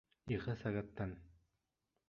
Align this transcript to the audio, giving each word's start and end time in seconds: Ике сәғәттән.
Ике 0.35 0.55
сәғәттән. 0.61 1.13